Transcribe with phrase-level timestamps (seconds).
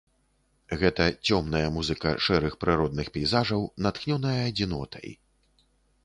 [0.83, 5.09] Гэта цёмная музыка шэрых прыродных пейзажаў, натхнёная адзінотай.